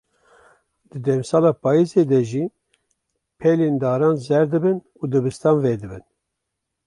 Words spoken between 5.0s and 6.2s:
û dibistan vedibin.